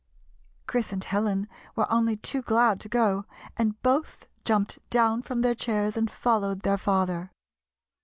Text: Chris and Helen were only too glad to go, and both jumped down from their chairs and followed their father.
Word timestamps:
Chris 0.65 0.91
and 0.91 1.03
Helen 1.03 1.47
were 1.75 1.85
only 1.93 2.17
too 2.17 2.41
glad 2.41 2.79
to 2.79 2.89
go, 2.89 3.25
and 3.55 3.79
both 3.83 4.25
jumped 4.43 4.79
down 4.89 5.21
from 5.21 5.41
their 5.41 5.53
chairs 5.53 5.95
and 5.95 6.09
followed 6.09 6.61
their 6.63 6.79
father. 6.79 7.31